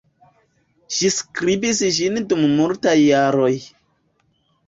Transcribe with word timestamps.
Ŝi 0.99 1.09
skribis 1.17 1.81
ĝin 1.97 2.17
dum 2.31 2.41
multaj 2.59 2.97
jaroj. 3.03 3.53